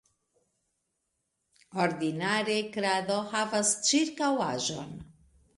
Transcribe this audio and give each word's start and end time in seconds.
Ordinare 1.83 2.57
krado 2.79 3.21
havas 3.35 3.77
ĉirkaŭaĵon. 3.91 5.01